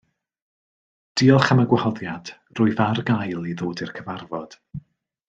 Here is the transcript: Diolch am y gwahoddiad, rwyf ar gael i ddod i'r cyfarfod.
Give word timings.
Diolch 1.21 1.51
am 1.55 1.61
y 1.63 1.65
gwahoddiad, 1.73 2.31
rwyf 2.61 2.81
ar 2.87 3.03
gael 3.11 3.47
i 3.53 3.57
ddod 3.61 3.85
i'r 3.87 3.93
cyfarfod. 3.99 4.57